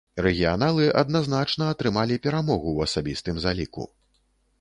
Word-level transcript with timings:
Рэгіяналы 0.25 0.85
адназначна 1.01 1.67
атрымалі 1.73 2.17
перамогу 2.25 2.69
ў 2.73 2.79
асабістым 2.91 3.37
заліку. 3.45 3.87